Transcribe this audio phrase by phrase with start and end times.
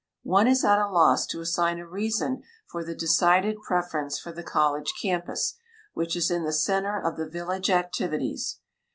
[0.23, 4.41] One is at a loss to assign a reason for the decided preference for the
[4.41, 5.57] college campus,
[5.93, 8.57] which is in the center of the village activities.